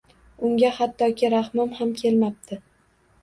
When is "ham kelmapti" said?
1.81-2.59